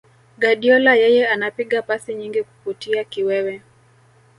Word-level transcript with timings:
Guardiola 0.39 0.93
yeye 1.01 1.27
anapiga 1.27 1.81
pasi 1.81 2.13
nyingi 2.15 2.43
kukutia 2.43 3.03
kiwewe 3.03 3.61